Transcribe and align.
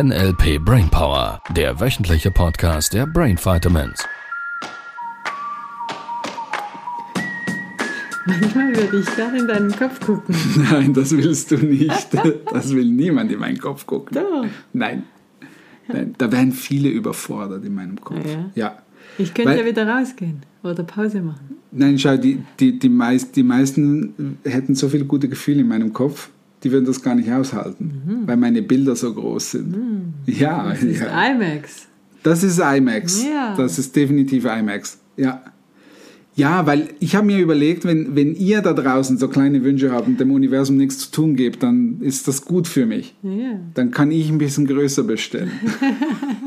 NLP 0.00 0.64
Brainpower, 0.64 1.42
der 1.56 1.80
wöchentliche 1.80 2.30
Podcast 2.30 2.94
der 2.94 3.04
Brain 3.04 3.36
Vitamins. 3.36 4.04
Manchmal 8.24 8.76
würde 8.76 9.00
ich 9.00 9.16
gerne 9.16 9.38
in 9.40 9.48
deinen 9.48 9.72
Kopf 9.72 9.98
gucken. 9.98 10.36
Nein, 10.70 10.94
das 10.94 11.16
willst 11.16 11.50
du 11.50 11.56
nicht. 11.56 12.16
Das 12.52 12.72
will 12.72 12.84
niemand 12.84 13.32
in 13.32 13.40
meinen 13.40 13.58
Kopf 13.58 13.86
gucken. 13.86 14.14
Doch. 14.14 14.46
Nein. 14.72 15.02
Nein. 15.88 16.14
Da 16.16 16.30
wären 16.30 16.52
viele 16.52 16.90
überfordert 16.90 17.64
in 17.64 17.74
meinem 17.74 18.00
Kopf. 18.00 18.24
Ja? 18.24 18.50
ja. 18.54 18.78
Ich 19.18 19.34
könnte 19.34 19.50
Weil- 19.50 19.58
ja 19.58 19.66
wieder 19.66 19.88
rausgehen 19.88 20.42
oder 20.62 20.84
Pause 20.84 21.22
machen. 21.22 21.56
Nein, 21.72 21.98
schau, 21.98 22.16
die, 22.16 22.40
die, 22.60 22.78
die, 22.78 22.88
meist, 22.88 23.34
die 23.34 23.42
meisten 23.42 24.38
hätten 24.44 24.76
so 24.76 24.88
viele 24.88 25.06
gute 25.06 25.28
Gefühle 25.28 25.62
in 25.62 25.68
meinem 25.68 25.92
Kopf, 25.92 26.30
die 26.64 26.72
würden 26.72 26.84
das 26.86 27.02
gar 27.02 27.14
nicht 27.14 27.30
aushalten, 27.30 28.22
weil 28.26 28.36
meine 28.36 28.62
Bilder 28.62 28.96
so 28.96 29.12
groß 29.14 29.52
sind. 29.52 29.76
Ja, 30.26 30.64
Mhm. 30.64 30.70
Das 30.70 30.82
ist 30.82 31.00
ja. 31.00 31.26
IMAX. 31.30 31.86
Das 32.22 32.42
ist 32.42 32.58
IMAX. 32.58 33.24
Ja. 33.24 33.54
Das 33.56 33.78
ist 33.78 33.94
definitiv 33.94 34.44
IMAX. 34.44 34.98
Ja. 35.16 35.42
Ja, 36.34 36.66
weil 36.66 36.90
ich 37.00 37.16
habe 37.16 37.26
mir 37.26 37.38
überlegt, 37.38 37.84
wenn, 37.84 38.14
wenn 38.14 38.34
ihr 38.36 38.60
da 38.60 38.72
draußen 38.72 39.18
so 39.18 39.26
kleine 39.28 39.64
Wünsche 39.64 39.90
habt 39.90 40.06
und 40.06 40.20
dem 40.20 40.30
Universum 40.30 40.76
nichts 40.76 40.98
zu 40.98 41.10
tun 41.10 41.34
gebt, 41.36 41.64
dann 41.64 42.00
ist 42.00 42.28
das 42.28 42.44
gut 42.44 42.68
für 42.68 42.86
mich. 42.86 43.16
Ja. 43.24 43.58
Dann 43.74 43.90
kann 43.90 44.12
ich 44.12 44.28
ein 44.30 44.38
bisschen 44.38 44.66
größer 44.66 45.02
bestellen. 45.02 45.50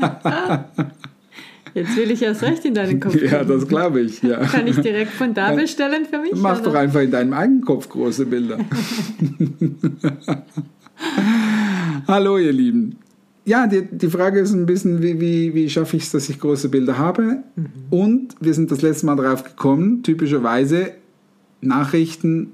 Jetzt 1.74 1.96
will 1.96 2.10
ich 2.10 2.22
erst 2.22 2.42
recht 2.42 2.64
in 2.64 2.74
deinen 2.74 3.00
Kopf 3.00 3.12
gucken. 3.12 3.28
ja, 3.32 3.44
das 3.44 3.66
glaube 3.66 4.00
ich. 4.00 4.22
Ja. 4.22 4.38
Kann 4.40 4.66
ich 4.66 4.76
direkt 4.80 5.12
von 5.12 5.32
da 5.34 5.52
bestellen 5.52 6.04
für 6.04 6.18
mich? 6.18 6.32
Mach 6.34 6.60
oder? 6.60 6.70
doch 6.70 6.74
einfach 6.74 7.00
in 7.00 7.10
deinem 7.10 7.32
eigenen 7.32 7.62
Kopf 7.62 7.88
große 7.88 8.26
Bilder. 8.26 8.58
Hallo, 12.06 12.38
ihr 12.38 12.52
Lieben. 12.52 12.96
Ja, 13.44 13.66
die, 13.66 13.82
die 13.90 14.08
Frage 14.08 14.40
ist 14.40 14.52
ein 14.52 14.66
bisschen, 14.66 15.02
wie, 15.02 15.20
wie, 15.20 15.54
wie 15.54 15.68
schaffe 15.68 15.96
ich 15.96 16.04
es, 16.04 16.10
dass 16.12 16.28
ich 16.28 16.38
große 16.38 16.68
Bilder 16.68 16.98
habe? 16.98 17.42
Und 17.90 18.36
wir 18.40 18.54
sind 18.54 18.70
das 18.70 18.82
letzte 18.82 19.06
Mal 19.06 19.16
drauf 19.16 19.42
gekommen, 19.42 20.02
typischerweise 20.02 20.92
Nachrichten, 21.60 22.52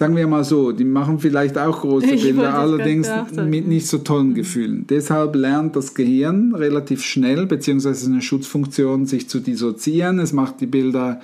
sagen 0.00 0.16
wir 0.16 0.26
mal 0.26 0.44
so, 0.44 0.72
die 0.72 0.84
machen 0.84 1.18
vielleicht 1.18 1.58
auch 1.58 1.82
große 1.82 2.06
Bilder, 2.22 2.54
allerdings 2.54 3.06
mit 3.46 3.68
nicht 3.68 3.86
so 3.86 3.98
tollen 3.98 4.32
Gefühlen. 4.32 4.86
Deshalb 4.88 5.36
lernt 5.36 5.76
das 5.76 5.94
Gehirn 5.94 6.54
relativ 6.54 7.04
schnell, 7.04 7.44
beziehungsweise 7.44 8.10
eine 8.10 8.22
Schutzfunktion, 8.22 9.04
sich 9.04 9.28
zu 9.28 9.40
dissoziieren. 9.40 10.18
Es 10.18 10.32
macht 10.32 10.62
die 10.62 10.66
Bilder 10.66 11.20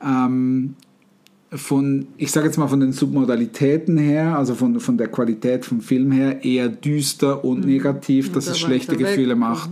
ähm, 0.00 0.76
von, 1.50 2.06
ich 2.18 2.30
sage 2.30 2.46
jetzt 2.46 2.56
mal 2.56 2.68
von 2.68 2.78
den 2.78 2.92
Submodalitäten 2.92 3.98
her, 3.98 4.38
also 4.38 4.54
von, 4.54 4.78
von 4.78 4.96
der 4.96 5.08
Qualität 5.08 5.64
vom 5.64 5.80
Film 5.80 6.12
her, 6.12 6.44
eher 6.44 6.68
düster 6.68 7.44
und 7.44 7.66
negativ, 7.66 8.30
dass 8.30 8.44
da 8.44 8.52
es 8.52 8.60
schlechte 8.60 8.92
da 8.92 9.00
weg. 9.00 9.06
Gefühle 9.08 9.34
macht 9.34 9.70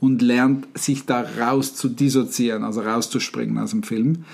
und 0.00 0.20
lernt 0.20 0.66
sich 0.76 1.06
da 1.06 1.24
raus 1.40 1.76
zu 1.76 1.88
dissoziieren, 1.88 2.64
also 2.64 2.80
rauszuspringen 2.80 3.56
aus 3.56 3.70
dem 3.70 3.84
Film, 3.84 4.24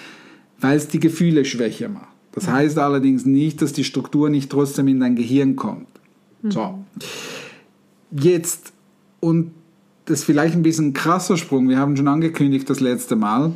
weil 0.61 0.79
es 0.79 0.89
die 0.89 0.99
Gefühle 0.99 1.45
schwächer 1.45 1.91
macht. 1.91 2.14
Das 2.35 2.49
heißt 2.49 2.79
allerdings 2.79 3.25
nicht, 3.25 3.63
dass 3.63 3.73
die 3.73 3.85
Struktur 3.85 4.29
nicht 4.29 4.51
trotzdem 4.51 4.89
in 4.89 5.01
dein 5.01 5.15
Gehirn 5.15 5.55
kommt. 5.55 5.87
So. 6.43 6.85
Jetzt, 8.11 8.73
und 9.21 9.53
das 10.05 10.21
ist 10.21 10.25
vielleicht 10.25 10.55
ein 10.55 10.63
bisschen 10.63 10.89
ein 10.89 10.93
krasser 10.93 11.37
Sprung, 11.37 11.69
wir 11.69 11.79
haben 11.79 11.97
schon 11.97 12.09
angekündigt 12.09 12.69
das 12.69 12.81
letzte 12.81 13.17
Mal, 13.17 13.53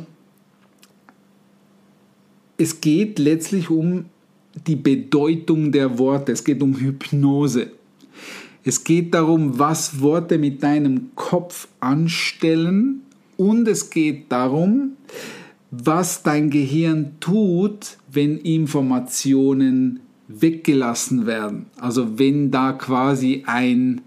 es 2.57 2.81
geht 2.81 3.19
letztlich 3.19 3.69
um 3.69 4.05
die 4.67 4.75
Bedeutung 4.75 5.71
der 5.71 5.97
Worte. 5.97 6.33
Es 6.33 6.43
geht 6.43 6.61
um 6.61 6.75
Hypnose. 6.75 7.71
Es 8.63 8.83
geht 8.83 9.13
darum, 9.13 9.57
was 9.57 10.01
Worte 10.01 10.37
mit 10.37 10.61
deinem 10.61 11.11
Kopf 11.15 11.69
anstellen. 11.79 13.01
Und 13.37 13.67
es 13.67 13.89
geht 13.89 14.31
darum, 14.31 14.97
was 15.71 16.23
dein 16.23 16.49
Gehirn 16.49 17.15
tut, 17.19 17.97
wenn 18.11 18.37
Informationen 18.37 19.99
weggelassen 20.27 21.25
werden. 21.25 21.67
Also 21.77 22.19
wenn 22.19 22.51
da 22.51 22.73
quasi 22.73 23.43
ein 23.45 24.01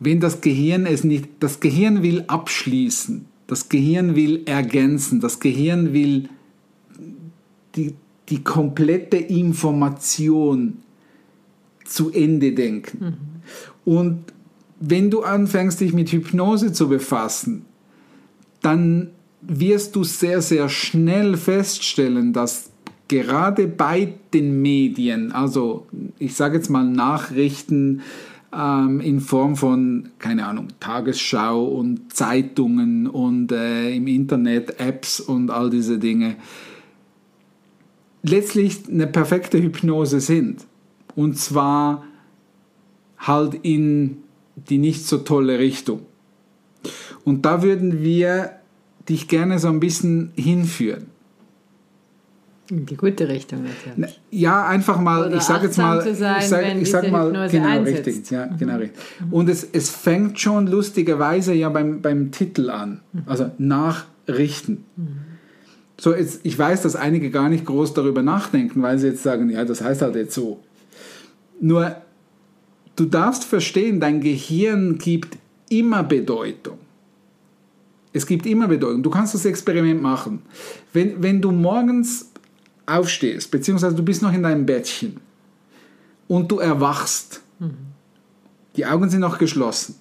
wenn 0.00 0.20
das 0.20 0.42
Gehirn 0.42 0.86
es 0.86 1.02
nicht, 1.02 1.28
das 1.40 1.60
Gehirn 1.60 2.02
will 2.02 2.24
abschließen, 2.26 3.24
das 3.46 3.68
Gehirn 3.70 4.14
will 4.14 4.42
ergänzen, 4.44 5.20
das 5.20 5.40
Gehirn 5.40 5.94
will 5.94 6.28
die, 7.74 7.94
die 8.28 8.44
komplette 8.44 9.16
Information 9.16 10.78
zu 11.84 12.10
Ende 12.10 12.52
denken. 12.52 13.40
Und 13.84 14.24
wenn 14.80 15.10
du 15.10 15.22
anfängst, 15.22 15.80
dich 15.80 15.92
mit 15.92 16.10
Hypnose 16.10 16.72
zu 16.72 16.88
befassen, 16.88 17.64
dann 18.64 19.10
wirst 19.42 19.94
du 19.94 20.04
sehr, 20.04 20.40
sehr 20.40 20.68
schnell 20.68 21.36
feststellen, 21.36 22.32
dass 22.32 22.70
gerade 23.08 23.68
bei 23.68 24.14
den 24.32 24.62
Medien, 24.62 25.32
also 25.32 25.86
ich 26.18 26.34
sage 26.34 26.56
jetzt 26.56 26.70
mal 26.70 26.84
Nachrichten 26.84 28.00
ähm, 28.54 29.00
in 29.00 29.20
Form 29.20 29.56
von, 29.56 30.10
keine 30.18 30.46
Ahnung, 30.46 30.68
Tagesschau 30.80 31.64
und 31.64 32.14
Zeitungen 32.14 33.06
und 33.06 33.52
äh, 33.52 33.94
im 33.94 34.06
Internet 34.06 34.80
Apps 34.80 35.20
und 35.20 35.50
all 35.50 35.70
diese 35.70 35.98
Dinge, 35.98 36.36
letztlich 38.22 38.88
eine 38.88 39.06
perfekte 39.06 39.60
Hypnose 39.62 40.20
sind. 40.20 40.64
Und 41.14 41.38
zwar 41.38 42.04
halt 43.18 43.54
in 43.62 44.18
die 44.56 44.78
nicht 44.78 45.06
so 45.06 45.18
tolle 45.18 45.58
Richtung. 45.58 46.00
Und 47.24 47.44
da 47.44 47.62
würden 47.62 48.02
wir 48.02 48.50
dich 49.08 49.28
gerne 49.28 49.58
so 49.58 49.68
ein 49.68 49.80
bisschen 49.80 50.32
hinführen. 50.36 51.06
In 52.70 52.86
die 52.86 52.96
gute 52.96 53.28
Richtung 53.28 53.62
natürlich. 53.64 54.20
Ja, 54.30 54.66
einfach 54.66 54.98
mal, 54.98 55.26
Oder 55.26 55.36
ich 55.36 55.42
sage 55.42 55.66
jetzt 55.66 55.76
mal, 55.76 56.00
sein, 56.14 56.38
ich 56.40 56.48
sag, 56.48 56.62
wenn 56.62 56.80
ich 56.80 56.90
sag 56.90 57.10
mal, 57.10 57.26
Hypnose 57.26 57.50
genau 57.50 57.68
einsetzt. 57.68 58.06
Mhm. 58.06 58.12
richtig, 58.12 58.30
ja, 58.30 58.46
genau 58.58 58.76
richtig. 58.78 59.02
Und 59.30 59.48
es, 59.50 59.68
es 59.70 59.90
fängt 59.90 60.40
schon 60.40 60.66
lustigerweise 60.66 61.52
ja 61.52 61.68
beim, 61.68 62.00
beim 62.00 62.30
Titel 62.30 62.70
an, 62.70 63.00
Mhm. 63.12 63.22
also 63.26 63.50
Nachrichten. 63.58 64.84
So, 66.00 66.14
jetzt, 66.14 66.40
ich 66.42 66.58
weiß, 66.58 66.82
dass 66.82 66.96
einige 66.96 67.30
gar 67.30 67.50
nicht 67.50 67.66
groß 67.66 67.92
darüber 67.92 68.22
nachdenken, 68.22 68.80
weil 68.82 68.98
sie 68.98 69.08
jetzt 69.08 69.22
sagen, 69.22 69.50
ja, 69.50 69.64
das 69.66 69.82
heißt 69.82 70.00
halt 70.00 70.16
jetzt 70.16 70.34
so. 70.34 70.60
Nur, 71.60 71.96
du 72.96 73.04
darfst 73.04 73.44
verstehen, 73.44 74.00
dein 74.00 74.22
Gehirn 74.22 74.96
gibt 74.96 75.36
immer 75.68 76.02
Bedeutung. 76.02 76.78
Es 78.14 78.24
gibt 78.26 78.46
immer 78.46 78.68
Bedeutung. 78.68 79.02
Du 79.02 79.10
kannst 79.10 79.34
das 79.34 79.44
Experiment 79.44 80.00
machen. 80.00 80.42
Wenn, 80.92 81.20
wenn 81.22 81.42
du 81.42 81.50
morgens 81.50 82.30
aufstehst, 82.86 83.50
beziehungsweise 83.50 83.96
du 83.96 84.04
bist 84.04 84.22
noch 84.22 84.32
in 84.32 84.44
deinem 84.44 84.64
Bettchen 84.64 85.18
und 86.28 86.50
du 86.50 86.60
erwachst, 86.60 87.42
die 88.76 88.86
Augen 88.86 89.10
sind 89.10 89.20
noch 89.20 89.38
geschlossen 89.38 89.96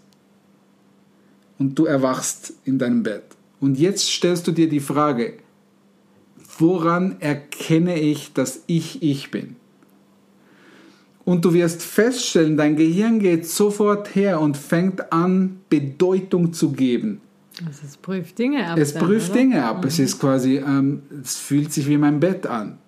und 1.57 1.77
du 1.77 1.85
erwachst 1.85 2.53
in 2.65 2.77
deinem 2.77 3.01
Bett. 3.01 3.23
Und 3.59 3.79
jetzt 3.79 4.09
stellst 4.09 4.47
du 4.47 4.51
dir 4.51 4.69
die 4.69 4.79
Frage, 4.79 5.39
woran 6.59 7.19
erkenne 7.19 7.99
ich, 7.99 8.33
dass 8.33 8.61
ich 8.67 9.01
ich 9.01 9.31
bin? 9.31 9.55
Und 11.25 11.45
du 11.45 11.53
wirst 11.53 11.81
feststellen, 11.81 12.57
dein 12.57 12.75
Gehirn 12.75 13.19
geht 13.19 13.47
sofort 13.47 14.13
her 14.13 14.39
und 14.39 14.57
fängt 14.57 15.11
an, 15.11 15.61
Bedeutung 15.69 16.53
zu 16.53 16.73
geben. 16.73 17.21
Also 17.65 17.81
es 17.85 17.97
prüft 17.97 18.39
Dinge 18.39 18.67
ab. 18.67 18.77
Es 18.79 18.93
dann, 18.93 19.03
prüft 19.05 19.29
oder? 19.29 19.39
Dinge 19.39 19.63
ab. 19.63 19.85
Es 19.85 19.99
ist 19.99 20.19
quasi, 20.19 20.57
ähm, 20.57 21.03
es 21.21 21.37
fühlt 21.37 21.71
sich 21.71 21.87
wie 21.87 21.97
mein 21.97 22.19
Bett 22.19 22.47
an. 22.47 22.79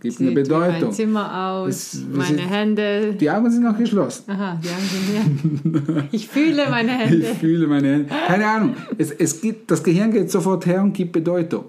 Gibt 0.00 0.16
Sieht 0.18 0.26
eine 0.26 0.34
Bedeutung. 0.34 0.88
mein 0.88 0.92
Zimmer 0.92 1.48
aus, 1.50 1.68
Es- 1.68 2.04
meine 2.12 2.38
sieht- 2.38 2.50
Hände. 2.50 3.14
Die 3.14 3.30
Augen 3.30 3.50
sind 3.50 3.62
noch 3.62 3.78
geschlossen. 3.78 4.24
Aha, 4.28 4.60
die 4.62 4.68
Augen 4.68 5.72
sind 5.72 5.86
leer. 5.94 6.04
Ich 6.12 6.26
fühle 6.28 6.68
meine 6.68 6.90
Hände. 6.98 7.16
Ich 7.16 7.38
fühle 7.38 7.66
meine 7.68 7.88
Hände. 7.92 8.06
Keine 8.26 8.46
Ahnung. 8.46 8.74
Es, 8.98 9.12
es 9.12 9.40
gibt, 9.40 9.70
das 9.70 9.82
Gehirn 9.84 10.10
geht 10.10 10.30
sofort 10.32 10.66
her 10.66 10.82
und 10.82 10.94
gibt 10.94 11.12
Bedeutung. 11.12 11.66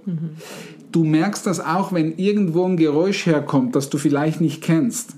Du 0.91 1.03
merkst 1.03 1.45
das 1.45 1.59
auch, 1.59 1.93
wenn 1.93 2.17
irgendwo 2.17 2.65
ein 2.65 2.77
Geräusch 2.77 3.27
herkommt, 3.27 3.75
das 3.75 3.91
du 3.91 3.99
vielleicht 3.99 4.41
nicht 4.41 4.63
kennst. 4.63 5.15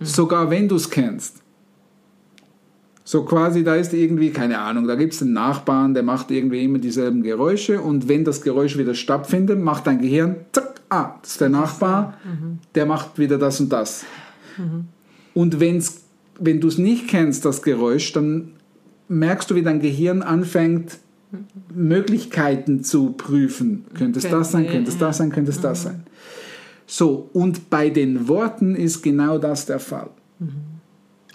Sogar 0.00 0.50
wenn 0.50 0.68
du 0.68 0.76
es 0.76 0.88
kennst. 0.90 1.42
So 3.08 3.22
quasi, 3.22 3.62
da 3.62 3.76
ist 3.76 3.94
irgendwie, 3.94 4.30
keine 4.30 4.58
Ahnung, 4.58 4.88
da 4.88 4.96
gibt 4.96 5.14
es 5.14 5.22
einen 5.22 5.32
Nachbarn, 5.32 5.94
der 5.94 6.02
macht 6.02 6.32
irgendwie 6.32 6.64
immer 6.64 6.80
dieselben 6.80 7.22
Geräusche 7.22 7.80
und 7.80 8.08
wenn 8.08 8.24
das 8.24 8.42
Geräusch 8.42 8.76
wieder 8.78 8.94
stattfindet, 8.94 9.60
macht 9.60 9.86
dein 9.86 10.00
Gehirn, 10.00 10.34
zack, 10.50 10.80
ah, 10.88 11.14
das 11.22 11.30
ist 11.30 11.40
der 11.40 11.48
Nachbar, 11.48 12.14
der 12.74 12.84
macht 12.84 13.16
wieder 13.16 13.38
das 13.38 13.60
und 13.60 13.72
das. 13.72 14.04
Und 15.34 15.60
wenn's, 15.60 16.02
wenn 16.40 16.60
du 16.60 16.66
es 16.66 16.78
nicht 16.78 17.06
kennst, 17.06 17.44
das 17.44 17.62
Geräusch, 17.62 18.12
dann 18.12 18.54
merkst 19.06 19.52
du, 19.52 19.54
wie 19.54 19.62
dein 19.62 19.78
Gehirn 19.78 20.22
anfängt, 20.22 20.98
Möglichkeiten 21.72 22.82
zu 22.82 23.12
prüfen. 23.12 23.84
Könnte 23.94 24.18
es 24.18 24.28
das 24.28 24.50
sein, 24.50 24.66
könnte 24.66 24.90
es 24.90 24.98
das 24.98 25.18
sein, 25.18 25.30
könnte 25.30 25.52
es 25.52 25.60
das 25.60 25.84
sein. 25.84 26.02
So, 26.88 27.30
und 27.32 27.70
bei 27.70 27.88
den 27.88 28.26
Worten 28.26 28.74
ist 28.74 29.02
genau 29.02 29.38
das 29.38 29.64
der 29.66 29.78
Fall. 29.78 30.10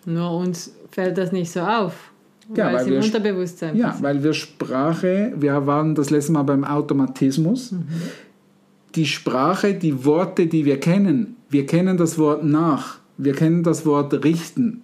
Nur 0.05 0.31
uns 0.31 0.73
fällt 0.91 1.17
das 1.17 1.31
nicht 1.31 1.51
so 1.51 1.61
auf. 1.61 2.11
Ja, 2.55 2.65
weil 2.65 2.73
weil 2.73 2.81
es 2.81 2.87
im 2.87 2.93
wir- 2.93 3.03
Unterbewusstsein 3.03 3.77
Ja, 3.77 3.87
passiert. 3.87 4.03
weil 4.03 4.23
wir 4.23 4.33
Sprache, 4.33 5.33
wir 5.37 5.65
waren 5.65 5.95
das 5.95 6.09
letzte 6.09 6.33
Mal 6.33 6.43
beim 6.43 6.63
Automatismus. 6.63 7.73
Die 8.95 9.05
Sprache, 9.05 9.73
die 9.73 10.03
Worte, 10.05 10.47
die 10.47 10.65
wir 10.65 10.79
kennen, 10.79 11.37
wir 11.49 11.65
kennen 11.65 11.95
das 11.97 12.17
Wort 12.17 12.43
nach, 12.43 12.97
wir 13.17 13.33
kennen 13.33 13.63
das 13.63 13.85
Wort 13.85 14.23
richten, 14.25 14.81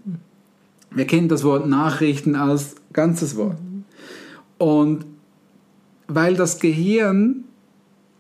wir 0.92 1.06
kennen 1.06 1.28
das 1.28 1.44
Wort 1.44 1.68
nachrichten 1.68 2.36
als 2.36 2.76
ganzes 2.94 3.36
Wort. 3.36 3.58
Und 4.58 5.06
weil 6.08 6.36
das 6.36 6.60
Gehirn 6.60 7.44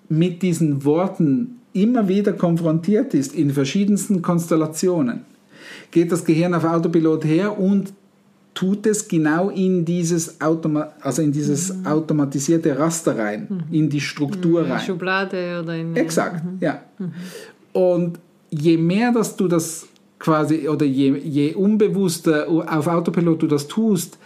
mit 0.10 0.42
diesen 0.42 0.84
Worten 0.84 1.60
immer 1.72 2.07
wieder 2.10 2.34
konfrontiert 2.34 3.13
ist, 3.13 3.34
in 3.34 3.51
verschiedensten 3.51 4.22
Konstellationen, 4.22 5.22
geht 5.92 6.12
das 6.12 6.24
Gehirn 6.24 6.54
auf 6.54 6.63
Autopilot 6.63 7.25
her 7.25 7.57
und 7.57 7.94
tut 8.54 8.88
es 8.88 9.07
genau 9.07 9.50
in 9.50 9.86
dieses, 9.86 10.42
Automa 10.42 10.89
also 11.01 11.22
in 11.22 11.31
dieses 11.31 11.86
automatisierte 11.86 12.78
Raster 12.78 13.18
rein, 13.18 13.63
in 13.72 13.89
die 13.89 14.01
Struktur 14.01 14.62
in 14.62 14.66
eine 14.66 14.75
rein. 14.75 14.86
Schublade 14.86 15.62
oder 15.62 15.75
in 15.75 15.95
Exakt, 15.95 16.44
ja. 16.60 16.81
Und 17.72 18.19
je 18.50 18.78
mehr, 18.78 19.12
dass 19.12 19.36
du 19.36 19.48
das 19.48 19.88
quasi, 20.19 20.68
oder 20.68 20.86
je, 20.86 21.18
je 21.19 21.54
unbewusster 21.54 22.48
auf 22.48 22.88
Autopilot 22.88 23.44
du 23.44 23.48
das 23.48 23.68
tust, 23.68 24.18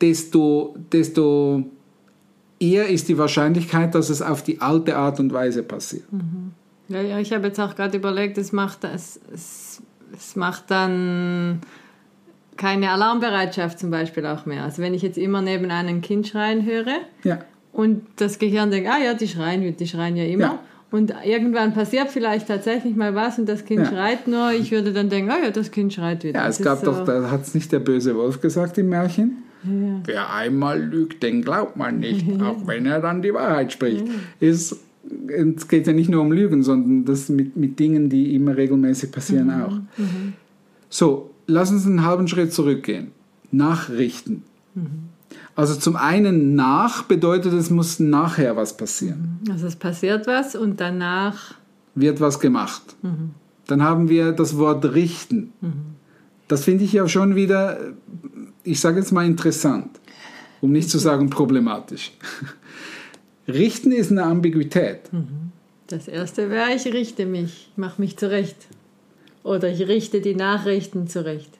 desto, 0.00 0.76
desto 0.92 1.64
eher 2.60 2.88
ist 2.88 3.08
die 3.08 3.16
Wahrscheinlichkeit, 3.16 3.94
dass 3.94 4.10
es 4.10 4.20
auf 4.20 4.42
die 4.42 4.60
alte 4.60 4.96
Art 4.96 5.20
und 5.20 5.32
Weise 5.32 5.62
passiert. 5.62 6.04
Ja, 6.88 7.00
ja, 7.00 7.18
ich 7.18 7.32
habe 7.32 7.46
jetzt 7.48 7.60
auch 7.60 7.74
gerade 7.74 7.96
überlegt, 7.96 8.38
es 8.38 8.52
macht, 8.52 8.84
es, 8.84 9.20
es, 9.32 9.82
es 10.14 10.36
macht 10.36 10.70
dann 10.70 11.60
keine 12.56 12.90
Alarmbereitschaft 12.90 13.78
zum 13.78 13.90
Beispiel 13.90 14.26
auch 14.26 14.46
mehr. 14.46 14.64
Also 14.64 14.82
wenn 14.82 14.94
ich 14.94 15.02
jetzt 15.02 15.18
immer 15.18 15.40
neben 15.42 15.70
einem 15.70 16.00
Kind 16.00 16.26
schreien 16.26 16.64
höre 16.64 16.98
Ja, 17.22 17.38
und 17.72 18.02
das 18.16 18.38
Gehirn 18.38 18.70
denkt, 18.70 18.88
ah 18.90 18.98
ja, 19.02 19.14
die 19.14 19.28
schreien, 19.28 19.76
die 19.76 19.86
schreien 19.86 20.16
ja 20.16 20.24
immer. 20.24 20.40
Ja. 20.42 20.58
Und 20.90 21.12
irgendwann 21.24 21.74
passiert 21.74 22.08
vielleicht 22.08 22.48
tatsächlich 22.48 22.96
mal 22.96 23.14
was 23.14 23.38
und 23.38 23.46
das 23.48 23.64
Kind 23.66 23.80
Ja. 23.82 23.86
schreit 23.86 24.26
nur. 24.26 24.52
Ich 24.52 24.70
würde 24.72 24.92
dann 24.92 25.10
denken, 25.10 25.30
ah 25.30 25.36
ja, 25.44 25.50
das 25.50 25.70
Kind 25.70 25.92
schreit 25.92 26.24
wieder. 26.24 26.40
ja 26.40 26.46
Das 26.46 26.58
es 26.58 26.64
gab 26.64 26.78
ist 26.78 26.84
so- 26.86 26.92
doch, 26.92 27.04
da 27.04 27.30
hat 27.30 27.42
es 27.42 27.54
nicht 27.54 27.70
der 27.70 27.80
böse 27.80 28.16
Wolf 28.16 28.40
gesagt 28.40 28.78
im 28.78 28.88
Märchen. 28.88 29.42
Wer 29.62 30.32
einmal 30.32 30.80
lügt, 30.80 31.22
den 31.22 31.42
glaubt 31.42 31.76
man 31.76 31.98
nicht, 31.98 32.24
auch 32.42 32.66
wenn 32.66 32.86
er 32.86 33.00
dann 33.00 33.22
die 33.22 33.34
Wahrheit 33.34 33.72
spricht. 33.72 34.06
Ist, 34.40 34.76
es 35.56 35.68
geht 35.68 35.86
ja 35.86 35.92
nicht 35.92 36.10
nur 36.10 36.22
um 36.22 36.32
Lügen, 36.32 36.62
sondern 36.62 37.04
das 37.04 37.28
mit, 37.28 37.56
mit 37.56 37.78
Dingen, 37.78 38.08
die 38.08 38.34
immer 38.34 38.56
regelmäßig 38.56 39.10
passieren 39.12 39.50
auch. 39.50 39.78
So, 40.90 41.30
lass 41.46 41.70
uns 41.70 41.86
einen 41.86 42.04
halben 42.04 42.28
Schritt 42.28 42.52
zurückgehen. 42.52 43.08
Nachrichten. 43.50 44.44
Also 45.54 45.74
zum 45.74 45.96
einen 45.96 46.54
nach 46.54 47.02
bedeutet, 47.02 47.52
es 47.52 47.70
muss 47.70 47.98
nachher 47.98 48.56
was 48.56 48.76
passieren. 48.76 49.40
Also 49.50 49.66
es 49.66 49.76
passiert 49.76 50.26
was 50.26 50.54
und 50.54 50.80
danach 50.80 51.54
Wird 51.94 52.20
was 52.20 52.38
gemacht. 52.38 52.82
Dann 53.66 53.82
haben 53.82 54.08
wir 54.08 54.32
das 54.32 54.56
Wort 54.56 54.84
richten. 54.94 55.52
Das 56.46 56.64
finde 56.64 56.84
ich 56.84 56.92
ja 56.92 57.08
schon 57.08 57.34
wieder, 57.34 57.78
ich 58.62 58.80
sage 58.80 59.00
jetzt 59.00 59.12
mal 59.12 59.26
interessant, 59.26 59.98
um 60.60 60.72
nicht 60.72 60.90
zu 60.90 60.98
sagen 60.98 61.28
problematisch. 61.28 62.12
Richten 63.48 63.92
ist 63.92 64.10
eine 64.10 64.24
Ambiguität. 64.24 65.00
Das 65.86 66.06
erste 66.06 66.50
wäre, 66.50 66.74
ich 66.74 66.84
richte 66.92 67.24
mich, 67.26 67.70
mache 67.76 68.00
mich 68.00 68.16
zurecht. 68.16 68.56
Oder 69.42 69.68
ich 69.70 69.88
richte 69.88 70.20
die 70.20 70.34
Nachrichten 70.34 71.08
zurecht. 71.08 71.50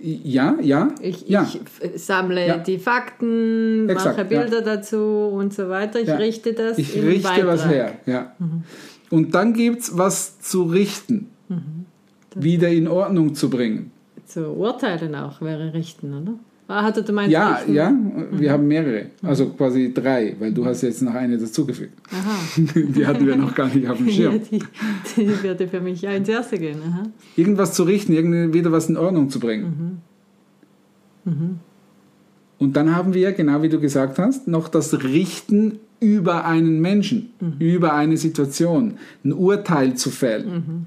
Ja, 0.00 0.56
ja, 0.60 0.94
Ich, 1.00 1.26
ja. 1.26 1.50
ich 1.50 2.02
sammle 2.02 2.46
Ja. 2.46 2.58
die 2.58 2.78
Fakten, 2.78 3.88
Exakt, 3.88 4.16
mache 4.18 4.26
Bilder 4.28 4.60
dazu 4.60 4.98
und 5.32 5.54
so 5.54 5.68
weiter. 5.70 5.98
Ich 6.00 6.06
Ja. 6.08 6.16
richte 6.16 6.52
das 6.52 6.76
Ich 6.78 6.94
richte 6.94 7.22
Beitrag. 7.28 7.46
was 7.46 7.66
her. 7.66 7.94
Ja. 8.04 8.36
Und 9.10 9.34
dann 9.34 9.54
gibt 9.54 9.80
es 9.80 9.96
was 9.96 10.38
zu 10.40 10.64
richten, 10.64 11.30
wieder 12.34 12.68
in 12.68 12.86
Ordnung 12.88 13.34
zu 13.34 13.48
bringen. 13.48 13.90
Zu 14.26 14.48
urteilen 14.50 15.14
auch 15.14 15.40
wäre 15.40 15.72
richten, 15.72 16.12
oder? 16.12 16.34
Ah, 16.68 16.82
hatte 16.82 17.02
du 17.02 17.12
meinst 17.12 17.30
Ja, 17.32 17.54
richten? 17.56 17.74
ja, 17.74 17.94
wir 18.32 18.50
haben 18.50 18.66
mehrere, 18.66 19.06
also 19.22 19.46
quasi 19.50 19.94
drei, 19.94 20.34
weil 20.40 20.52
du 20.52 20.64
hast 20.66 20.82
jetzt 20.82 21.00
noch 21.00 21.14
eine 21.14 21.38
dazugefügt. 21.38 21.92
Aha. 22.10 22.36
Die 22.74 23.06
hatten 23.06 23.24
wir 23.24 23.36
noch 23.36 23.54
gar 23.54 23.68
nicht 23.72 23.88
auf 23.88 23.98
dem 23.98 24.06
Ja, 24.08 24.12
Schirm. 24.32 24.40
die, 24.50 24.58
die 25.16 25.42
würde 25.44 25.68
für 25.68 25.80
mich 25.80 26.02
ins 26.02 26.28
erste 26.28 26.58
gehen. 26.58 26.78
Aha. 26.88 27.02
Irgendwas 27.36 27.72
zu 27.74 27.84
richten, 27.84 28.12
irgendwie 28.12 28.52
wieder 28.52 28.72
was 28.72 28.88
in 28.88 28.96
Ordnung 28.96 29.30
zu 29.30 29.38
bringen. 29.38 30.00
Und 32.58 32.76
dann 32.76 32.94
haben 32.96 33.14
wir, 33.14 33.32
genau 33.32 33.62
wie 33.62 33.68
du 33.68 33.78
gesagt 33.80 34.18
hast, 34.18 34.48
noch 34.48 34.68
das 34.68 35.02
Richten 35.04 35.78
über 36.00 36.44
einen 36.46 36.80
Menschen, 36.80 37.30
über 37.58 37.94
eine 37.94 38.16
Situation, 38.16 38.94
ein 39.24 39.32
Urteil 39.32 39.94
zu 39.94 40.10
fällen. 40.10 40.86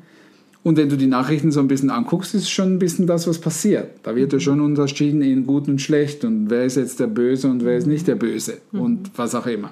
Und 0.62 0.78
wenn 0.78 0.90
du 0.90 0.98
die 0.98 1.08
Nachrichten 1.08 1.52
so 1.52 1.62
ein 1.62 1.68
bisschen 1.68 1.90
anguckst, 1.90 2.36
ist 2.36 2.50
schon 2.50 2.74
ein 2.74 2.80
bisschen 2.80 3.08
das, 3.08 3.28
was 3.28 3.40
passiert. 3.40 3.92
Da 4.04 4.16
wird 4.16 4.34
ja 4.34 4.40
schon 4.40 4.60
unterschieden 4.60 5.22
in 5.22 5.46
gut 5.48 5.68
und 5.70 5.82
schlecht 5.82 6.26
und 6.26 6.50
wer 6.50 6.66
ist 6.66 6.76
jetzt 6.76 7.00
der 7.00 7.08
Böse 7.08 7.50
und 7.50 7.64
wer 7.64 7.78
ist 7.78 7.88
nicht 7.88 8.08
der 8.08 8.16
Böse 8.16 8.58
und 8.74 9.12
was 9.18 9.36
auch 9.36 9.46
immer. 9.46 9.72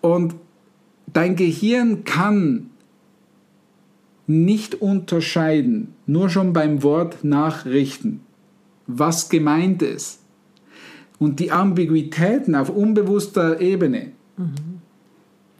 Und 0.00 0.34
dein 1.12 1.36
Gehirn 1.36 2.04
kann 2.04 2.70
nicht 4.26 4.80
unterscheiden, 4.80 5.94
nur 6.06 6.30
schon 6.30 6.52
beim 6.52 6.82
Wort 6.82 7.24
nachrichten, 7.24 8.20
was 8.86 9.28
gemeint 9.28 9.82
ist. 9.82 10.20
Und 11.18 11.38
die 11.38 11.52
Ambiguitäten 11.52 12.54
auf 12.54 12.70
unbewusster 12.70 13.60
Ebene 13.60 14.12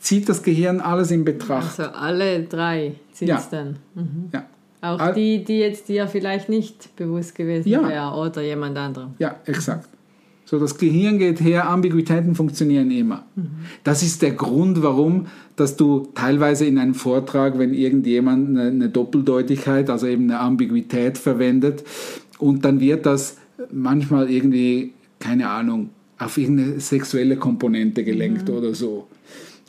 zieht 0.00 0.28
das 0.28 0.42
Gehirn 0.42 0.80
alles 0.80 1.10
in 1.12 1.24
Betracht. 1.24 1.78
Also 1.78 1.92
alle 1.92 2.42
drei 2.44 2.94
sind 3.12 3.28
Ja. 3.28 3.36
es 3.38 3.48
dann. 3.48 3.76
Mhm. 3.94 4.30
Ja, 4.32 4.46
Auch 4.82 4.98
All- 4.98 5.14
die, 5.14 5.44
die 5.44 5.58
jetzt 5.58 5.88
dir 5.88 6.08
vielleicht 6.08 6.48
nicht 6.48 6.96
bewusst 6.96 7.34
gewesen 7.34 7.68
Ja. 7.68 7.86
wäre 7.88 8.12
oder 8.14 8.42
jemand 8.42 8.76
anderem. 8.78 9.10
ja, 9.18 9.36
exakt. 9.46 9.88
So, 10.46 10.58
das 10.58 10.76
Gehirn 10.78 11.18
geht 11.18 11.40
her, 11.40 11.68
Ambiguitäten 11.68 12.34
funktionieren 12.34 12.90
immer. 12.90 13.24
Das 13.84 14.02
ist 14.02 14.20
der 14.20 14.32
Grund, 14.32 14.82
warum, 14.82 15.26
dass 15.54 15.76
du 15.76 16.08
teilweise 16.16 16.64
in 16.64 16.76
einem 16.78 16.94
Vortrag, 16.94 17.56
wenn 17.56 17.72
irgendjemand 17.72 18.48
eine, 18.48 18.62
eine 18.68 18.88
Doppeldeutigkeit, 18.88 19.88
also 19.90 20.08
eben 20.08 20.24
eine 20.24 20.40
Ambiguität 20.40 21.18
verwendet, 21.18 21.84
und 22.40 22.64
dann 22.64 22.80
wird 22.80 23.06
das 23.06 23.36
manchmal 23.70 24.28
irgendwie, 24.28 24.92
keine 25.20 25.48
Ahnung, 25.50 25.90
auf 26.18 26.36
irgendeine 26.36 26.80
sexuelle 26.80 27.36
Komponente 27.36 28.02
gelenkt 28.02 28.50
oder 28.50 28.74
so. 28.74 29.06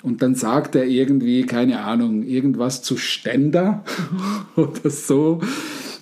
Und 0.03 0.22
dann 0.22 0.36
sagt 0.36 0.75
er 0.75 0.86
irgendwie, 0.86 1.43
keine 1.43 1.81
Ahnung, 1.81 2.24
irgendwas 2.24 2.81
zu 2.81 2.98
Ständer 2.98 3.84
oder 4.55 4.89
so. 4.89 5.41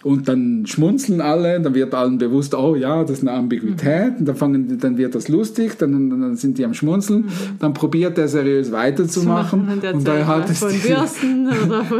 Und 0.01 0.29
dann 0.29 0.65
schmunzeln 0.65 1.19
alle, 1.19 1.59
dann 1.59 1.73
wird 1.75 1.93
allen 1.93 2.17
bewusst, 2.17 2.55
oh 2.55 2.75
ja, 2.75 3.01
das 3.01 3.17
ist 3.17 3.21
eine 3.21 3.33
Ambiguität. 3.33 4.13
Und 4.17 4.25
dann, 4.25 4.35
fangen, 4.35 4.79
dann 4.79 4.97
wird 4.97 5.13
das 5.13 5.27
lustig, 5.27 5.77
dann, 5.77 6.09
dann 6.09 6.35
sind 6.37 6.57
die 6.57 6.63
am 6.63 6.73
Schmunzeln. 6.73 7.25
Dann 7.59 7.73
probiert 7.73 8.17
er 8.17 8.29
seriös 8.29 8.71
weiterzumachen. 8.71 9.67
Und 9.93 10.07
dann 10.07 10.25
hat 10.25 10.49
es 10.49 10.59
von 10.59 10.71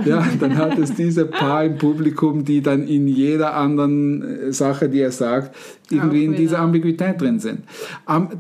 ja, 0.06 0.26
dann 0.40 0.58
hat 0.58 0.78
es 0.80 0.94
diese 0.96 1.26
paar 1.26 1.66
im 1.66 1.78
Publikum, 1.78 2.46
die 2.46 2.62
dann 2.62 2.88
in 2.88 3.08
jeder 3.08 3.56
anderen 3.56 4.22
äh, 4.22 4.54
Sache, 4.54 4.88
die 4.88 5.02
er 5.02 5.12
sagt, 5.12 5.56
irgendwie 5.90 6.26
in 6.26 6.36
dieser. 6.36 6.60
Ambiguität 6.60 7.22
drin 7.22 7.40
sind. 7.40 7.62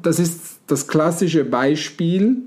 Das 0.01 0.20
ist 0.20 0.60
das 0.68 0.88
klassische 0.88 1.46
Beispiel, 1.46 2.44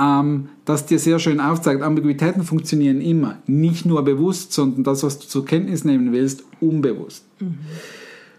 ähm, 0.00 0.48
das 0.64 0.86
dir 0.86 0.98
sehr 0.98 1.18
schön 1.18 1.40
aufzeigt, 1.40 1.82
Ambiguitäten 1.82 2.42
funktionieren 2.42 3.00
immer. 3.00 3.38
Nicht 3.46 3.86
nur 3.86 4.02
bewusst, 4.04 4.52
sondern 4.52 4.84
das, 4.84 5.02
was 5.02 5.18
du 5.18 5.26
zur 5.26 5.44
Kenntnis 5.44 5.84
nehmen 5.84 6.12
willst, 6.12 6.44
unbewusst. 6.60 7.24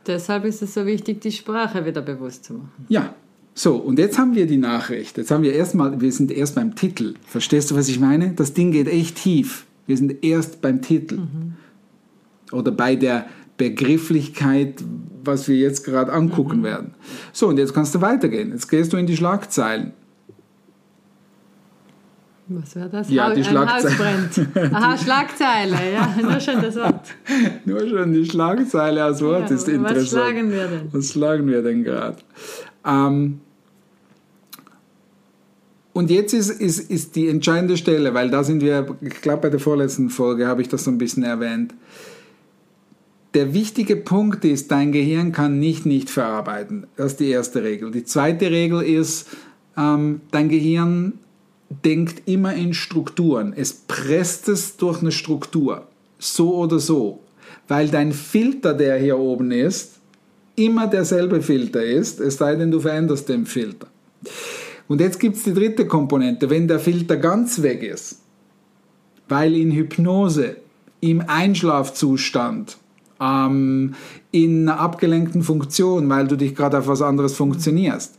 Deshalb 0.08 0.46
ist 0.46 0.62
es 0.62 0.74
so 0.74 0.86
wichtig, 0.86 1.22
die 1.22 1.32
Sprache 1.32 1.86
wieder 1.86 2.02
bewusst 2.02 2.46
zu 2.46 2.54
machen. 2.54 2.86
Ja. 2.90 3.16
So, 3.58 3.78
und 3.78 4.00
jetzt 4.00 4.20
haben 4.20 4.36
wir 4.36 4.48
die 4.48 4.58
Nachricht. 4.58 5.18
Jetzt 5.18 5.32
haben 5.32 5.42
wir 5.42 5.54
erstmal, 5.54 6.02
wir 6.02 6.12
sind 6.12 6.30
erst 6.30 6.56
beim 6.56 6.76
Titel. 6.76 7.14
Verstehst 7.26 7.72
du, 7.72 7.76
was 7.76 7.88
ich 7.88 8.02
meine? 8.02 8.34
Das 8.34 8.54
Ding 8.54 8.74
geht 8.74 8.90
echt 8.90 9.16
tief. 9.16 9.66
Wir 9.88 9.96
sind 9.96 10.26
erst 10.26 10.62
beim 10.62 10.82
Titel. 10.82 11.22
Oder 12.52 12.72
bei 12.72 12.98
der 12.98 13.28
Begrifflichkeit, 13.58 14.84
was 15.24 15.48
wir 15.48 15.56
jetzt 15.56 15.86
gerade 15.86 16.12
angucken 16.12 16.64
werden. 16.64 16.96
So, 17.32 17.48
und 17.48 17.58
jetzt 17.58 17.74
kannst 17.74 17.96
du 17.96 18.02
weitergehen. 18.02 18.52
Jetzt 18.52 18.68
gehst 18.68 18.92
du 18.92 18.98
in 18.98 19.08
die 19.08 19.16
Schlagzeilen. 19.16 19.94
Was 22.48 22.76
wäre 22.76 22.90
das? 22.90 23.10
Ja, 23.10 23.34
die 23.34 23.44
Schlagzeile. 23.44 24.72
Aha, 24.72 24.98
Schlagzeile, 24.98 25.76
ja, 25.94 26.16
nur 26.22 26.40
schon 26.40 26.62
das 26.62 26.76
Wort. 26.76 27.02
Nur 27.66 27.88
schon 27.90 28.14
die 28.14 28.26
Schlagzeile 28.26 29.04
als 29.04 29.22
Wort 29.22 29.50
Ja, 29.50 29.56
ist 29.56 29.68
was 29.68 29.74
interessant. 29.74 30.08
schlagen 30.10 30.52
wir 30.52 30.68
denn? 30.68 30.90
Was 30.92 31.12
schlagen 31.12 31.48
wir 31.48 31.64
denn 31.64 31.84
gerade? 31.84 32.18
Ähm, 32.86 33.40
und 35.94 36.12
jetzt 36.12 36.34
ist, 36.34 36.50
ist, 36.50 36.92
ist 36.92 37.16
die 37.16 37.30
entscheidende 37.30 37.78
Stelle, 37.78 38.14
weil 38.14 38.30
da 38.30 38.44
sind 38.44 38.62
wir, 38.62 38.96
ich 39.02 39.22
glaube 39.22 39.44
bei 39.44 39.50
der 39.50 39.60
vorletzten 39.60 40.10
Folge 40.10 40.46
habe 40.48 40.62
ich 40.62 40.70
das 40.70 40.84
so 40.84 40.92
ein 40.92 40.98
bisschen 41.00 41.24
erwähnt. 41.24 41.74
der 43.34 43.54
wichtige 43.54 43.96
Punkt 43.96 44.46
ist, 44.46 44.72
dein 44.72 44.92
Gehirn 44.92 45.32
kann 45.32 45.58
nicht 45.60 45.86
nicht 45.86 46.10
verarbeiten. 46.12 46.86
Das 46.96 47.14
ist 47.14 47.20
die 47.22 47.30
erste 47.30 47.64
Regel. 47.64 47.92
Die 47.92 48.04
zweite 48.04 48.52
Regel 48.52 48.82
ist, 48.82 49.28
ähm, 49.78 50.22
dein 50.32 50.50
Gehirn 50.50 51.14
denkt 51.70 52.28
immer 52.28 52.54
in 52.54 52.74
Strukturen. 52.74 53.54
Es 53.56 53.74
presst 53.74 54.50
es 54.50 54.78
durch 54.78 55.02
eine 55.02 55.12
Struktur. 55.12 55.88
So 56.20 56.56
oder 56.56 56.80
so. 56.80 57.22
Weil 57.68 57.90
dein 57.90 58.12
Filter, 58.12 58.74
der 58.74 58.98
hier 58.98 59.18
oben 59.18 59.52
ist, 59.52 60.00
immer 60.56 60.88
derselbe 60.88 61.42
Filter 61.42 61.84
ist, 61.84 62.20
es 62.20 62.38
sei 62.38 62.56
denn, 62.56 62.72
du 62.72 62.80
veränderst 62.80 63.28
den 63.30 63.46
Filter. 63.46 63.88
Und 64.88 65.02
jetzt 65.02 65.20
gibt 65.20 65.38
es 65.38 65.44
die 65.44 65.54
dritte 65.54 65.88
Komponente. 65.88 66.50
Wenn 66.50 66.68
der 66.68 66.80
Filter 66.80 67.18
ganz 67.18 67.62
weg 67.62 67.84
ist, 67.84 68.20
weil 69.28 69.56
in 69.56 69.72
Hypnose, 69.72 70.58
im 71.02 71.24
Einschlafzustand, 71.28 72.78
ähm, 73.20 73.96
in 74.32 74.70
einer 74.70 74.80
abgelenkten 74.80 75.42
Funktion, 75.42 76.10
weil 76.10 76.28
du 76.28 76.36
dich 76.36 76.56
gerade 76.56 76.78
auf 76.78 76.88
was 76.88 77.02
anderes 77.02 77.36
funktionierst, 77.36 78.16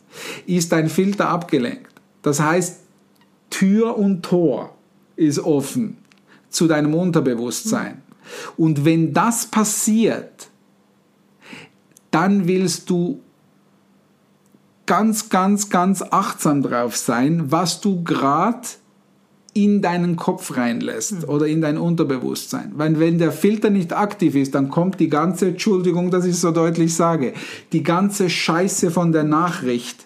ist 0.47 0.73
dein 0.73 0.89
Filter 0.89 1.29
abgelenkt. 1.29 1.93
Das 2.23 2.41
heißt, 2.41 2.81
Tür 3.57 3.97
und 3.97 4.23
Tor 4.23 4.75
ist 5.17 5.39
offen 5.39 5.97
zu 6.51 6.67
deinem 6.67 6.93
Unterbewusstsein. 6.93 8.03
Und 8.59 8.85
wenn 8.85 9.15
das 9.15 9.47
passiert, 9.47 10.49
dann 12.11 12.47
willst 12.47 12.91
du 12.91 13.23
ganz, 14.85 15.31
ganz, 15.31 15.71
ganz 15.71 16.03
achtsam 16.03 16.61
drauf 16.61 16.99
sein, 16.99 17.51
was 17.51 17.81
du 17.81 18.05
gerade 18.05 18.69
in 19.55 19.81
deinen 19.81 20.17
Kopf 20.17 20.59
reinlässt 20.59 21.23
mhm. 21.23 21.29
oder 21.31 21.47
in 21.47 21.63
dein 21.63 21.79
Unterbewusstsein. 21.79 22.73
Weil 22.75 23.01
wenn 23.01 23.17
der 23.17 23.33
Filter 23.33 23.71
nicht 23.71 23.95
aktiv 23.95 24.35
ist, 24.35 24.55
dann 24.55 24.69
kommt 24.69 25.01
die 25.01 25.09
ganze, 25.09 25.49
Entschuldigung, 25.49 26.11
dass 26.11 26.27
ich 26.27 26.39
so 26.39 26.51
deutlich 26.51 26.95
sage, 26.95 27.33
die 27.73 27.83
ganze 27.83 28.29
Scheiße 28.29 28.91
von 28.91 29.13
der 29.13 29.25
Nachricht 29.25 30.06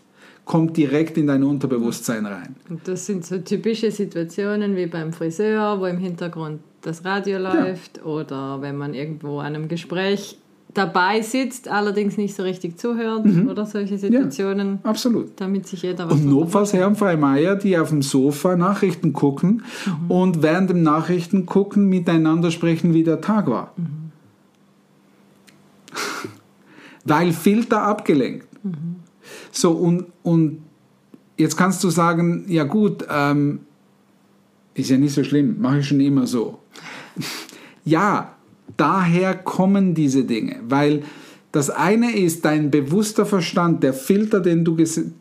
kommt 0.50 0.76
direkt 0.76 1.16
in 1.16 1.28
dein 1.28 1.44
Unterbewusstsein 1.44 2.26
rein. 2.26 2.56
Und 2.68 2.80
das 2.88 3.06
sind 3.06 3.24
so 3.24 3.38
typische 3.38 3.92
Situationen 3.92 4.74
wie 4.74 4.86
beim 4.86 5.12
Friseur, 5.12 5.78
wo 5.78 5.86
im 5.86 5.98
Hintergrund 5.98 6.58
das 6.80 7.04
Radio 7.04 7.38
läuft 7.38 7.98
ja. 7.98 8.02
oder 8.02 8.60
wenn 8.60 8.76
man 8.76 8.92
irgendwo 8.92 9.38
an 9.38 9.54
einem 9.54 9.68
Gespräch 9.68 10.38
dabei 10.74 11.22
sitzt, 11.22 11.68
allerdings 11.68 12.16
nicht 12.16 12.34
so 12.34 12.42
richtig 12.42 12.80
zuhört 12.80 13.26
mhm. 13.26 13.46
oder 13.48 13.64
solche 13.64 13.96
Situationen. 13.96 14.80
Ja, 14.82 14.90
absolut. 14.90 15.40
Damit 15.40 15.68
sich 15.68 15.82
jeder 15.82 16.06
was 16.06 16.14
Und 16.14 16.26
notfalls 16.26 16.72
Herrn 16.72 16.96
Freimeier, 16.96 17.54
die 17.54 17.78
auf 17.78 17.90
dem 17.90 18.02
Sofa 18.02 18.56
Nachrichten 18.56 19.12
gucken 19.12 19.62
mhm. 19.86 20.10
und 20.10 20.42
während 20.42 20.68
dem 20.68 20.82
Nachrichten 20.82 21.46
gucken 21.46 21.88
miteinander 21.88 22.50
sprechen, 22.50 22.92
wie 22.92 23.04
der 23.04 23.20
Tag 23.20 23.46
war. 23.46 23.72
Mhm. 23.76 24.10
Weil 27.04 27.30
Filter 27.32 27.82
abgelenkt. 27.82 28.48
So, 29.50 29.72
und, 29.72 30.06
und 30.22 30.62
jetzt 31.36 31.56
kannst 31.56 31.82
du 31.84 31.90
sagen, 31.90 32.44
ja 32.48 32.64
gut, 32.64 33.04
ähm, 33.10 33.60
ist 34.74 34.90
ja 34.90 34.98
nicht 34.98 35.14
so 35.14 35.24
schlimm, 35.24 35.60
mache 35.60 35.80
ich 35.80 35.88
schon 35.88 36.00
immer 36.00 36.26
so. 36.26 36.58
ja, 37.84 38.36
daher 38.76 39.34
kommen 39.34 39.94
diese 39.94 40.24
Dinge, 40.24 40.60
weil 40.68 41.02
das 41.52 41.68
eine 41.68 42.16
ist 42.16 42.44
dein 42.44 42.70
bewusster 42.70 43.26
Verstand, 43.26 43.82
der 43.82 43.92
Filter, 43.92 44.38
den 44.38 44.64
du, 44.64 44.76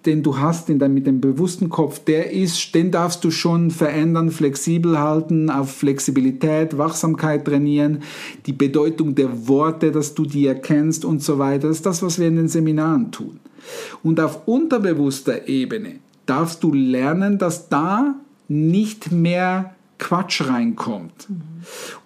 den 0.06 0.22
du 0.22 0.38
hast 0.38 0.70
in 0.70 0.78
dein, 0.78 0.94
mit 0.94 1.08
dem 1.08 1.22
bewussten 1.22 1.70
Kopf, 1.70 2.04
der 2.06 2.32
ist, 2.32 2.76
den 2.76 2.92
darfst 2.92 3.24
du 3.24 3.32
schon 3.32 3.72
verändern, 3.72 4.30
flexibel 4.30 5.00
halten, 5.00 5.50
auf 5.50 5.72
Flexibilität, 5.72 6.78
Wachsamkeit 6.78 7.46
trainieren, 7.46 8.04
die 8.46 8.54
Bedeutung 8.54 9.16
der 9.16 9.48
Worte, 9.48 9.92
dass 9.92 10.14
du 10.14 10.24
die 10.24 10.46
erkennst 10.46 11.04
und 11.04 11.24
so 11.24 11.40
weiter. 11.40 11.68
Das 11.68 11.78
ist 11.78 11.86
das, 11.88 12.04
was 12.04 12.20
wir 12.20 12.28
in 12.28 12.36
den 12.36 12.48
Seminaren 12.48 13.12
tun. 13.12 13.40
Und 14.04 14.20
auf 14.20 14.48
unterbewusster 14.48 15.48
Ebene 15.48 15.96
darfst 16.26 16.64
du 16.64 16.74
lernen, 16.74 17.38
dass 17.38 17.70
da 17.70 18.16
nicht 18.48 19.12
mehr 19.12 19.74
Quatsch 20.00 20.42
reinkommt. 20.48 21.30
Mhm. 21.30 21.42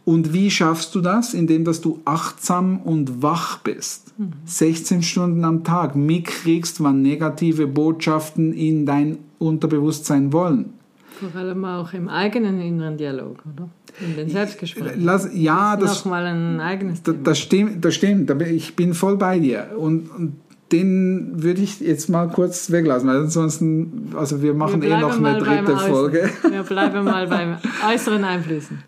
Und 0.04 0.34
wie 0.34 0.50
schaffst 0.50 0.94
du 0.96 1.02
das? 1.02 1.34
Indem 1.34 1.64
dass 1.64 1.80
du 1.80 2.02
achtsam 2.06 2.82
und 2.82 3.22
wach 3.22 3.60
bist. 3.60 4.18
Mhm. 4.18 4.34
16 4.46 5.04
Stunden 5.04 5.46
am 5.46 5.64
Tag 5.64 5.96
mitkriegst, 5.96 6.84
wann 6.84 7.02
negative 7.02 7.68
Botschaften 7.68 8.52
in 8.52 8.86
dein 8.86 9.20
Unterbewusstsein 9.40 10.34
wollen. 10.34 10.74
Vor 11.20 11.40
allem 11.40 11.64
auch 11.64 11.94
im 11.94 12.10
eigenen 12.10 12.60
inneren 12.60 12.98
Dialog, 12.98 13.44
oder? 13.54 13.70
In 14.02 14.16
den 14.16 14.30
Selbstgesprächen. 14.30 15.04
Lass, 15.04 15.30
ja, 15.34 15.76
das, 15.78 15.92
das 15.92 16.06
nochmal 16.06 16.26
ein 16.26 16.60
eigenes 16.60 17.04
Thema. 17.04 17.18
Das 17.24 17.38
stimmt, 17.38 17.86
das 17.86 17.94
stimmt. 17.94 18.32
Ich 18.42 18.76
bin 18.76 18.96
voll 18.96 19.18
bei 19.18 19.38
dir. 19.38 19.68
Und, 19.78 20.10
und 20.10 20.34
den 20.74 21.44
würde 21.44 21.62
ich 21.62 21.80
jetzt 21.80 22.10
mal 22.10 22.28
kurz 22.30 22.72
weglassen, 22.72 23.08
weil 23.08 23.18
ansonsten, 23.18 24.12
also 24.16 24.42
wir 24.42 24.56
machen 24.56 24.82
wir 24.82 24.90
eh 24.90 25.00
noch 25.00 25.16
eine 25.16 25.38
dritte 25.38 25.78
Folge. 25.78 26.32
Wir 26.50 26.64
bleiben 26.64 27.06
mal 27.06 27.28
beim 27.28 27.58
äußeren 27.88 28.24
Einflüssen. 28.24 28.80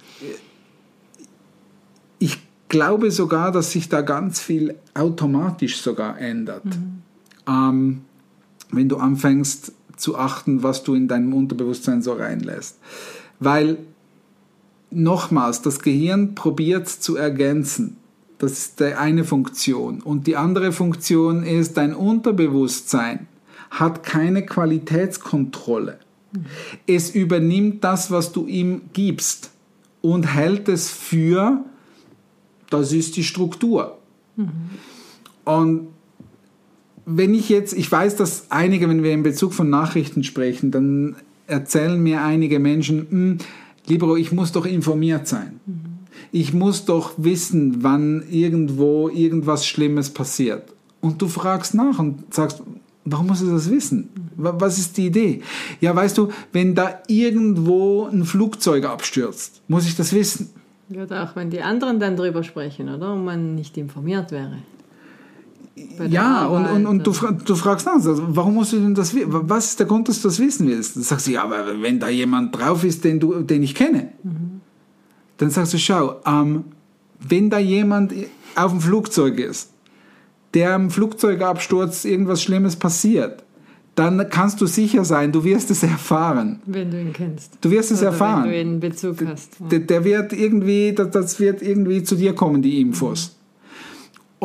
Ich 2.18 2.39
glaube 2.70 3.12
sogar, 3.12 3.51
dass 3.51 3.72
sich 3.72 3.88
da 3.88 4.01
ganz 4.01 4.42
viel 4.42 4.75
automatisch 4.96 5.77
sogar 5.77 6.20
ändert. 6.20 6.65
Mhm. 6.65 7.01
Ähm, 7.48 8.01
wenn 8.72 8.89
du 8.89 8.98
anfängst 8.98 9.72
zu 9.96 10.18
achten, 10.18 10.63
was 10.63 10.84
du 10.84 10.96
in 10.96 11.08
deinem 11.08 11.34
Unterbewusstsein 11.36 12.01
so 12.01 12.13
reinlässt. 12.13 12.80
Weil 13.39 13.77
nochmals, 14.89 15.62
das 15.62 15.82
Gehirn 15.82 16.34
probiert 16.34 16.89
zu 16.89 17.15
ergänzen. 17.15 17.98
Das 18.38 18.51
ist 18.51 18.80
die 18.80 18.94
eine 18.94 19.24
Funktion. 19.24 20.01
Und 20.01 20.27
die 20.27 20.36
andere 20.36 20.72
Funktion 20.72 21.44
ist, 21.44 21.77
dein 21.77 21.94
Unterbewusstsein 21.94 23.27
hat 23.70 24.04
keine 24.04 24.46
Qualitätskontrolle. 24.46 26.00
Es 26.86 27.12
übernimmt 27.12 27.84
das, 27.84 28.12
was 28.12 28.34
du 28.34 28.46
ihm 28.46 28.82
gibst 28.92 29.51
und 30.01 30.24
hält 30.24 30.68
es 30.68 30.89
für, 30.89 31.63
das 32.70 32.92
ist 32.92 33.15
die 33.15 33.24
Struktur. 33.24 33.98
Mhm. 34.36 34.51
Und 35.46 35.88
wenn 37.06 37.34
ich 37.34 37.48
jetzt, 37.48 37.74
ich 37.74 37.89
weiß, 37.89 38.18
dass 38.18 38.51
einige, 38.51 38.89
wenn 38.89 39.04
wir 39.04 39.13
in 39.13 39.24
Bezug 39.24 39.54
von 39.54 39.70
Nachrichten 39.70 40.24
sprechen, 40.24 40.72
dann 40.72 41.15
erzählen 41.48 42.01
mir 42.01 42.22
einige 42.22 42.60
Menschen, 42.60 43.08
hm, 43.10 43.38
Libero, 43.88 44.18
ich 44.18 44.32
muss 44.32 44.51
doch 44.51 44.65
informiert 44.65 45.27
sein. 45.27 45.60
Mhm 45.65 45.85
ich 46.32 46.53
muss 46.53 46.86
doch 46.86 47.13
wissen, 47.17 47.84
wann 47.84 48.24
irgendwo 48.29 49.10
irgendwas 49.10 49.65
Schlimmes 49.65 50.10
passiert. 50.10 50.74
Und 51.01 51.22
du 51.22 51.27
fragst 51.27 51.74
nach 51.75 52.00
und 52.00 52.34
sagst, 52.34 52.63
warum 53.05 53.27
musst 53.27 53.44
du 53.44 53.51
das 53.51 53.70
wissen? 53.70 54.10
Was 54.36 54.77
ist 54.77 54.98
die 54.98 55.08
Idee? 55.08 55.41
Ja, 55.79 55.96
weißt 55.96 56.17
du, 56.17 56.29
wenn 56.51 56.75
da 56.75 57.00
irgendwo 57.08 58.05
ein 58.12 58.25
Flugzeug 58.25 58.86
abstürzt, 58.86 59.62
muss 59.67 59.86
ich 59.86 59.96
das 59.96 60.13
wissen. 60.13 60.50
Oder 60.89 61.24
auch 61.24 61.36
wenn 61.36 61.50
die 61.50 61.62
anderen 61.62 62.00
dann 62.00 62.15
drüber 62.15 62.44
sprechen, 62.44 62.89
oder? 62.89 63.13
Und 63.13 63.25
man 63.25 63.55
nicht 63.55 63.77
informiert 63.77 64.32
wäre. 64.32 64.58
Ja, 66.08 66.46
und, 66.46 66.65
und, 66.67 66.86
und 66.86 67.08
du, 67.08 67.12
du 67.12 67.55
fragst 67.55 67.86
nach, 67.86 67.96
warum 68.00 68.55
musst 68.55 68.72
du 68.74 68.77
denn 68.77 68.96
das 68.96 69.13
wissen? 69.13 69.29
Was 69.29 69.65
ist 69.67 69.79
der 69.79 69.88
Grund, 69.88 70.08
dass 70.08 70.22
du 70.22 70.29
das 70.29 70.39
wissen 70.39 70.67
willst? 70.67 70.96
Dann 70.96 71.03
sagst 71.03 71.27
du, 71.27 71.32
ja, 71.32 71.44
aber 71.44 71.82
wenn 71.82 72.00
da 72.00 72.08
jemand 72.08 72.58
drauf 72.58 72.84
ist, 72.84 73.03
den, 73.03 73.20
du, 73.20 73.41
den 73.41 73.62
ich 73.62 73.75
kenne. 73.75 74.13
Mhm 74.24 74.54
dann 75.38 75.50
sagst 75.50 75.74
du, 75.74 75.77
schau, 75.77 76.22
ähm, 76.25 76.65
wenn 77.20 77.50
da 77.50 77.60
jemand 77.60 78.13
auf 78.56 78.72
dem 78.72 78.82
Flugzeug 78.82 79.39
ist, 79.39 79.72
der 80.54 80.74
am 80.74 80.89
Flugzeugabsturz 80.89 82.06
irgendwas 82.06 82.42
Schlimmes 82.42 82.75
passiert, 82.75 83.44
dann 83.96 84.30
kannst 84.30 84.60
du 84.60 84.65
sicher 84.65 85.06
sein, 85.06 85.32
du 85.32 85.44
wirst 85.44 85.72
es 85.72 85.84
erfahren. 85.84 86.60
Wenn 86.65 86.92
du 86.92 87.00
ihn 87.00 87.13
kennst. 87.13 87.58
Du 87.62 87.72
wirst 87.72 87.92
es 87.92 88.00
Oder 88.00 88.08
erfahren. 88.08 88.44
Wenn 88.44 88.51
du 88.51 88.58
ihn 88.60 88.74
in 88.74 88.80
Bezug 88.82 89.25
hast. 89.25 89.60
Ja. 89.60 89.68
Der, 89.68 89.80
der, 89.80 90.04
wird 90.04 90.34
irgendwie, 90.34 90.94
das, 90.94 91.12
das, 91.12 91.39
wird 91.39 91.62
irgendwie 91.62 92.04
zu 92.04 92.15
dir 92.15 92.34
kommen, 92.34 92.62
die 92.62 92.82
Infos. 92.82 93.30
Mhm. 93.30 93.46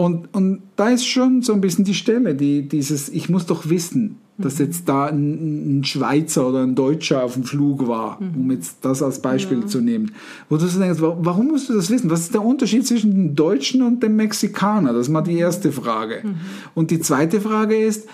Und, 0.02 0.34
und 0.34 0.62
da 0.76 0.88
ist 0.90 1.04
schon 1.04 1.42
so 1.42 1.52
ein 1.52 1.60
bisschen 1.60 1.84
die 1.84 1.94
Stelle, 1.94 2.34
die, 2.34 2.68
dieses, 2.68 3.08
ich 3.08 3.28
muss 3.28 3.46
doch 3.46 3.68
wissen, 3.68 4.18
dass 4.42 4.58
mhm. 4.58 4.64
jetzt 4.64 4.88
da 4.88 5.06
ein, 5.06 5.80
ein, 5.80 5.84
Schweizer 5.84 6.48
oder 6.48 6.62
ein 6.62 6.74
Deutscher 6.74 7.22
auf 7.22 7.34
dem 7.34 7.44
Flug 7.44 7.86
war, 7.86 8.20
mhm. 8.20 8.42
um 8.42 8.50
jetzt 8.50 8.78
das 8.82 9.02
als 9.02 9.20
Beispiel 9.20 9.60
ja. 9.60 9.66
zu 9.66 9.80
nehmen. 9.80 10.12
Wo 10.48 10.56
du 10.56 10.66
so 10.66 10.78
denkst, 10.78 11.00
warum 11.00 11.48
musst 11.48 11.68
du 11.68 11.74
das 11.74 11.90
wissen? 11.90 12.10
Was 12.10 12.20
ist 12.20 12.34
der 12.34 12.44
Unterschied 12.44 12.86
zwischen 12.86 13.10
dem 13.10 13.34
Deutschen 13.34 13.82
und 13.82 14.02
dem 14.02 14.16
Mexikaner? 14.16 14.92
Das 14.92 15.02
ist 15.02 15.12
mal 15.12 15.22
die 15.22 15.38
erste 15.38 15.72
Frage. 15.72 16.20
Mhm. 16.22 16.34
Und 16.74 16.90
die 16.90 17.00
zweite 17.00 17.40
Frage 17.40 17.76
ist, 17.76 18.08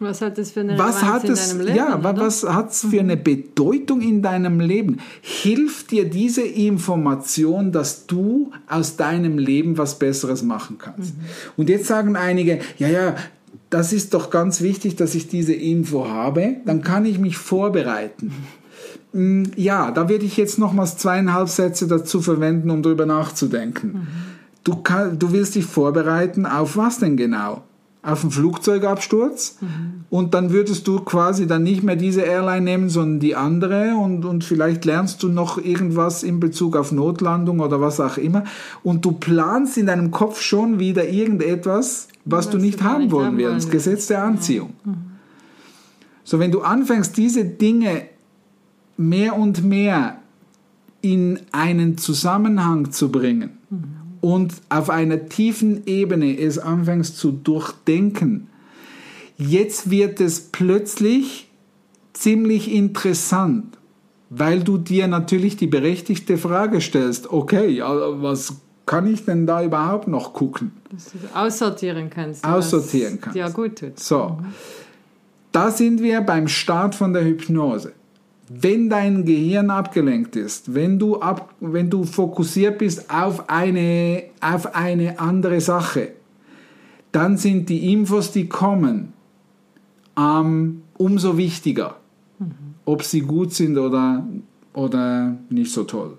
was 0.00 0.20
hat 0.20 0.38
das 0.38 0.50
für 0.50 0.60
eine 0.60 0.76
was 0.76 1.02
hat 1.02 1.24
es, 1.24 1.54
Leben? 1.54 1.76
Ja, 1.76 1.98
oder? 1.98 2.16
was 2.16 2.42
hat 2.42 2.72
es 2.72 2.86
für 2.90 2.98
eine 2.98 3.16
Bedeutung 3.16 4.00
in 4.00 4.22
deinem 4.22 4.58
Leben? 4.60 4.98
Hilft 5.20 5.92
dir 5.92 6.08
diese 6.08 6.42
Information, 6.42 7.70
dass 7.70 8.06
du 8.06 8.50
aus 8.68 8.96
deinem 8.96 9.38
Leben 9.38 9.78
was 9.78 9.98
Besseres 9.98 10.42
machen 10.42 10.78
kannst? 10.78 11.16
Mhm. 11.16 11.22
Und 11.56 11.68
jetzt 11.68 11.86
sagen 11.86 12.16
einige, 12.16 12.58
ja, 12.78 12.88
ja, 12.88 13.14
das 13.74 13.92
ist 13.92 14.14
doch 14.14 14.30
ganz 14.30 14.60
wichtig, 14.60 14.94
dass 14.94 15.16
ich 15.16 15.26
diese 15.26 15.52
Info 15.52 16.06
habe, 16.06 16.58
dann 16.64 16.82
kann 16.82 17.04
ich 17.04 17.18
mich 17.18 17.36
vorbereiten. 17.36 18.32
Mm, 19.12 19.46
ja, 19.56 19.90
da 19.90 20.08
werde 20.08 20.24
ich 20.24 20.36
jetzt 20.36 20.60
nochmals 20.60 20.96
zweieinhalb 20.96 21.48
Sätze 21.48 21.88
dazu 21.88 22.20
verwenden, 22.20 22.70
um 22.70 22.82
darüber 22.82 23.04
nachzudenken. 23.04 23.88
Mhm. 23.88 24.06
du, 24.62 24.76
kann, 24.76 25.18
du 25.18 25.32
willst 25.32 25.56
dich 25.56 25.64
vorbereiten 25.64 26.46
auf 26.46 26.76
was 26.76 27.00
denn 27.00 27.16
genau? 27.16 27.64
Auf 28.04 28.22
einen 28.22 28.32
Flugzeugabsturz. 28.32 29.56
Und 30.10 30.34
dann 30.34 30.50
würdest 30.50 30.86
du 30.86 31.00
quasi 31.00 31.46
dann 31.46 31.62
nicht 31.62 31.82
mehr 31.82 31.96
diese 31.96 32.20
Airline 32.20 32.60
nehmen, 32.60 32.88
sondern 32.90 33.18
die 33.18 33.34
andere. 33.34 33.96
Und, 33.96 34.26
und 34.26 34.44
vielleicht 34.44 34.84
lernst 34.84 35.22
du 35.22 35.28
noch 35.28 35.56
irgendwas 35.56 36.22
in 36.22 36.38
Bezug 36.38 36.76
auf 36.76 36.92
Notlandung 36.92 37.60
oder 37.60 37.80
was 37.80 38.00
auch 38.00 38.18
immer. 38.18 38.44
Und 38.82 39.06
du 39.06 39.12
planst 39.12 39.78
in 39.78 39.86
deinem 39.86 40.10
Kopf 40.10 40.42
schon 40.42 40.78
wieder 40.78 41.08
irgendetwas, 41.08 42.08
was, 42.26 42.46
Was 42.46 42.50
du 42.50 42.58
nicht 42.58 42.80
du 42.80 42.84
haben 42.84 43.02
nicht 43.04 43.12
wollen 43.12 43.26
haben 43.26 43.38
wollen 43.38 43.70
Gesetz 43.70 44.06
der 44.08 44.22
Anziehung. 44.22 44.74
So, 46.24 46.38
wenn 46.38 46.50
du 46.50 46.60
anfängst, 46.60 47.16
diese 47.16 47.44
Dinge 47.44 48.02
mehr 48.98 49.36
und 49.36 49.64
mehr 49.64 50.18
in 51.00 51.40
einen 51.52 51.96
Zusammenhang 51.96 52.92
zu 52.92 53.10
bringen 53.10 53.58
und 54.24 54.54
auf 54.70 54.88
einer 54.88 55.28
tiefen 55.28 55.82
Ebene 55.84 56.38
es 56.40 56.58
anfängst 56.58 57.18
zu 57.18 57.30
durchdenken, 57.30 58.48
jetzt 59.36 59.90
wird 59.90 60.18
es 60.18 60.40
plötzlich 60.50 61.50
ziemlich 62.14 62.72
interessant, 62.72 63.76
weil 64.30 64.64
du 64.64 64.78
dir 64.78 65.08
natürlich 65.08 65.58
die 65.58 65.66
berechtigte 65.66 66.38
Frage 66.38 66.80
stellst, 66.80 67.30
okay, 67.30 67.82
was 67.82 68.54
kann 68.86 69.12
ich 69.12 69.26
denn 69.26 69.46
da 69.46 69.62
überhaupt 69.62 70.08
noch 70.08 70.32
gucken? 70.32 70.72
Dass 70.90 71.12
du 71.12 71.18
aussortieren 71.38 72.08
kannst. 72.08 72.46
Aussortieren 72.46 73.20
kannst. 73.20 73.36
dir 73.36 73.50
gut 73.50 73.78
tut. 73.78 74.00
So, 74.00 74.38
da 75.52 75.70
sind 75.70 76.00
wir 76.00 76.22
beim 76.22 76.48
Start 76.48 76.94
von 76.94 77.12
der 77.12 77.26
Hypnose. 77.26 77.92
Wenn 78.48 78.90
dein 78.90 79.24
Gehirn 79.24 79.70
abgelenkt 79.70 80.36
ist, 80.36 80.74
wenn 80.74 80.98
du, 80.98 81.20
ab, 81.20 81.54
wenn 81.60 81.88
du 81.88 82.04
fokussiert 82.04 82.78
bist 82.78 83.10
auf 83.10 83.48
eine, 83.48 84.24
auf 84.40 84.74
eine 84.74 85.18
andere 85.18 85.60
Sache, 85.60 86.12
dann 87.10 87.36
sind 87.36 87.68
die 87.68 87.92
Infos, 87.92 88.32
die 88.32 88.48
kommen, 88.48 89.14
ähm, 90.18 90.82
umso 90.98 91.36
wichtiger, 91.36 91.96
ob 92.84 93.02
sie 93.02 93.20
gut 93.20 93.52
sind 93.52 93.78
oder, 93.78 94.26
oder 94.74 95.36
nicht 95.48 95.72
so 95.72 95.84
toll. 95.84 96.18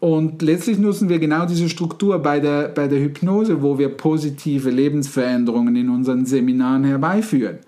Und 0.00 0.40
letztlich 0.40 0.78
nutzen 0.78 1.10
wir 1.10 1.18
genau 1.18 1.44
diese 1.44 1.68
Struktur 1.68 2.18
bei 2.18 2.40
der, 2.40 2.68
bei 2.68 2.88
der 2.88 3.00
Hypnose, 3.00 3.60
wo 3.60 3.78
wir 3.78 3.90
positive 3.90 4.70
Lebensveränderungen 4.70 5.76
in 5.76 5.90
unseren 5.90 6.24
Seminaren 6.24 6.84
herbeiführen. 6.84 7.58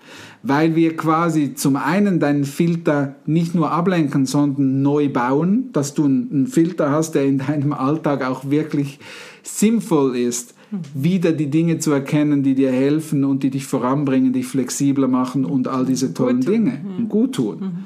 Weil 0.45 0.75
wir 0.75 0.97
quasi 0.97 1.53
zum 1.55 1.77
einen 1.77 2.19
deinen 2.19 2.43
Filter 2.43 3.15
nicht 3.25 3.55
nur 3.55 3.71
ablenken, 3.71 4.25
sondern 4.25 4.81
neu 4.81 5.07
bauen, 5.07 5.69
dass 5.71 5.93
du 5.93 6.03
einen 6.03 6.47
Filter 6.47 6.91
hast, 6.91 7.15
der 7.15 7.25
in 7.25 7.37
deinem 7.37 7.71
Alltag 7.71 8.25
auch 8.25 8.49
wirklich 8.49 8.99
sinnvoll 9.41 10.17
ist, 10.17 10.53
wieder 10.93 11.31
die 11.31 11.49
Dinge 11.49 11.79
zu 11.79 11.91
erkennen, 11.91 12.43
die 12.43 12.55
dir 12.55 12.71
helfen 12.71 13.23
und 13.23 13.43
die 13.43 13.51
dich 13.51 13.65
voranbringen, 13.65 14.33
dich 14.33 14.47
flexibler 14.47 15.07
machen 15.07 15.45
und 15.45 15.67
all 15.67 15.85
diese 15.85 16.13
tollen 16.13 16.41
Gut. 16.41 16.47
Dinge 16.47 16.81
und 16.97 17.09
gut 17.09 17.35
tun. 17.35 17.85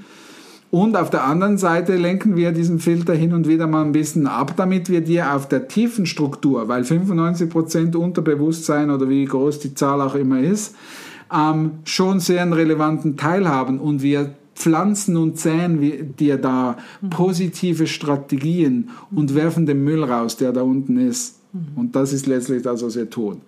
Und 0.70 0.98
auf 0.98 1.10
der 1.10 1.24
anderen 1.24 1.58
Seite 1.58 1.96
lenken 1.96 2.36
wir 2.36 2.52
diesen 2.52 2.80
Filter 2.80 3.14
hin 3.14 3.34
und 3.34 3.48
wieder 3.48 3.68
mal 3.68 3.86
ein 3.86 3.94
bisschen 3.94 4.28
ab, 4.28 4.54
damit 4.58 4.90
wir 4.90 5.02
dir 5.02 5.34
auf 5.34 5.48
der 5.48 5.68
tiefen 5.70 6.06
Struktur, 6.06 6.68
weil 6.68 6.84
95% 6.84 7.96
Unterbewusstsein 7.96 8.92
oder 8.92 9.08
wie 9.08 9.24
groß 9.24 9.60
die 9.60 9.74
Zahl 9.76 10.02
auch 10.02 10.16
immer 10.16 10.42
ist, 10.42 10.76
ähm, 11.34 11.80
schon 11.84 12.20
sehr 12.20 12.42
einen 12.42 12.54
relevanten 12.54 13.18
Teil 13.18 13.48
haben 13.48 13.80
und 13.80 14.02
wir 14.02 14.36
pflanzen 14.56 15.18
und 15.18 15.38
säen 15.38 16.16
dir 16.18 16.38
da 16.38 16.78
positive 17.10 17.86
Strategien 17.86 18.90
und 19.12 19.36
werfen 19.36 19.66
den 19.66 19.84
Müll 19.84 20.04
raus, 20.04 20.38
der 20.38 20.52
da 20.52 20.64
unten 20.64 20.98
ist. 20.98 21.36
Und 21.76 21.96
das 21.96 22.12
ist 22.12 22.28
letztlich 22.28 22.64
das, 22.64 22.84
was 22.84 22.96
wir 22.96 23.10
tun. 23.10 23.42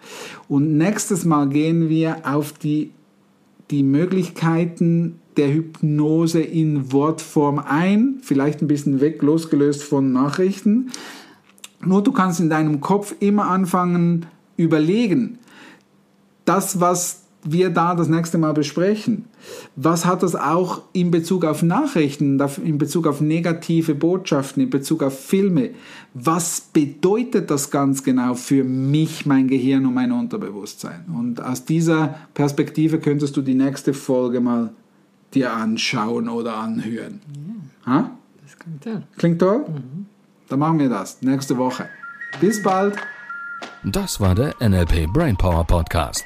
Und 0.47 0.77
nächstes 0.77 1.25
Mal 1.25 1.49
gehen 1.49 1.89
wir 1.89 2.17
auf 2.23 2.53
die 2.53 2.91
die 3.71 3.83
Möglichkeiten 3.83 5.19
der 5.37 5.53
Hypnose 5.53 6.41
in 6.41 6.91
Wortform 6.91 7.59
ein, 7.59 8.17
vielleicht 8.21 8.61
ein 8.61 8.67
bisschen 8.67 8.99
weg, 8.99 9.21
losgelöst 9.21 9.83
von 9.83 10.11
Nachrichten. 10.11 10.91
Nur 11.85 12.03
du 12.03 12.11
kannst 12.11 12.39
in 12.39 12.49
deinem 12.49 12.81
Kopf 12.81 13.15
immer 13.19 13.47
anfangen, 13.49 14.25
überlegen, 14.57 15.37
das, 16.45 16.81
was 16.81 17.23
wir 17.43 17.69
da 17.69 17.95
das 17.95 18.09
nächste 18.09 18.37
Mal 18.37 18.53
besprechen, 18.53 19.25
was 19.75 20.05
hat 20.05 20.23
das 20.23 20.35
auch 20.35 20.81
in 20.91 21.09
Bezug 21.09 21.45
auf 21.45 21.63
Nachrichten, 21.63 22.39
in 22.63 22.77
Bezug 22.77 23.07
auf 23.07 23.21
negative 23.21 23.95
Botschaften, 23.95 24.63
in 24.63 24.69
Bezug 24.69 25.03
auf 25.03 25.17
Filme, 25.17 25.71
was 26.13 26.61
bedeutet 26.61 27.49
das 27.49 27.71
ganz 27.71 28.03
genau 28.03 28.33
für 28.33 28.63
mich, 28.63 29.25
mein 29.25 29.47
Gehirn 29.47 29.85
und 29.85 29.93
mein 29.93 30.11
Unterbewusstsein? 30.11 31.05
Und 31.17 31.41
aus 31.41 31.65
dieser 31.65 32.15
Perspektive 32.33 32.99
könntest 32.99 33.37
du 33.37 33.41
die 33.41 33.55
nächste 33.55 33.93
Folge 33.93 34.41
mal 34.41 34.71
dir 35.33 35.53
anschauen 35.53 36.27
oder 36.27 36.55
anhören. 36.55 37.21
Ha? 37.85 38.11
Das 38.43 38.57
klingt 38.59 38.83
toll. 38.83 39.03
Klingt 39.17 39.39
toll? 39.39 39.65
Dann 40.49 40.59
machen 40.59 40.79
wir 40.79 40.89
das 40.89 41.21
nächste 41.21 41.57
Woche. 41.57 41.87
Bis 42.41 42.61
bald. 42.61 42.95
Das 43.83 44.19
war 44.19 44.35
der 44.35 44.55
NLP 44.59 45.07
Brainpower 45.13 45.63
Podcast. 45.63 46.25